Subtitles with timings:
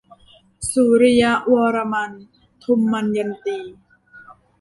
[0.71, 1.23] สุริย
[1.53, 2.11] วรมัน-
[2.63, 3.59] ทมยันตี